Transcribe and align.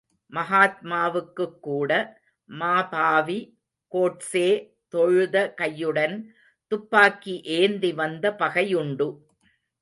மகாத்மாவுக்குக் 0.33 1.59
கூட, 1.59 1.91
மாபாவி, 2.49 3.37
கோட்சே 3.91 4.47
தொழுத 4.87 5.53
கையுடன் 5.57 6.15
துப்பாக்கி 6.71 7.35
ஏந்தி 7.51 7.93
வந்த 7.93 8.35
பகையுண்டு. 8.35 9.09